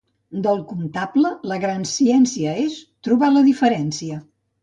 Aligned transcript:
Del 0.45 0.61
comptable, 0.69 1.31
la 1.51 1.57
gran 1.65 1.83
ciència 1.91 2.55
és 2.63 2.79
trobar 3.09 3.31
la 3.35 3.47
diferència. 3.51 4.19